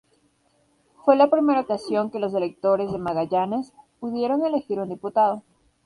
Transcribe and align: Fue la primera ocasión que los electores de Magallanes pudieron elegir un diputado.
Fue 1.05 1.15
la 1.15 1.29
primera 1.29 1.59
ocasión 1.61 2.09
que 2.09 2.17
los 2.17 2.33
electores 2.33 2.91
de 2.91 2.97
Magallanes 2.97 3.71
pudieron 3.99 4.43
elegir 4.43 4.79
un 4.79 4.89
diputado. 4.89 5.43